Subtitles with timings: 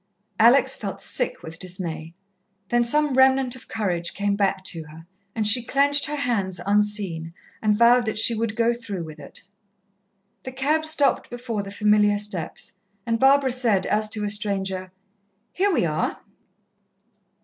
[0.39, 2.15] Alex felt sick with dismay.
[2.69, 7.35] Then some remnant of courage came back to her, and she clenched her hands unseen,
[7.61, 9.43] and vowed that she would go through with it.
[10.41, 14.91] The cab stopped before the familiar steps, and Barbara said, as to a stranger:
[15.53, 16.17] "Here we are."